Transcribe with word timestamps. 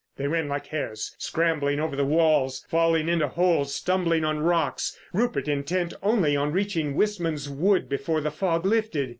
They 0.17 0.25
ran 0.27 0.47
like 0.47 0.65
hares; 0.65 1.13
scrambling 1.19 1.79
over 1.79 1.95
the 1.95 2.03
walls, 2.03 2.65
falling 2.67 3.07
into 3.07 3.27
holes, 3.27 3.75
stumbling 3.75 4.25
on 4.25 4.39
rocks, 4.39 4.97
Rupert 5.13 5.47
intent 5.47 5.93
only 6.01 6.35
on 6.35 6.51
reaching 6.51 6.95
Wistman's 6.95 7.47
wood 7.47 7.87
before 7.87 8.19
the 8.19 8.31
fog 8.31 8.65
lifted. 8.65 9.09